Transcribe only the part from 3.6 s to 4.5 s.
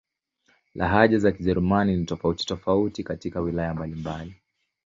mbalimbali.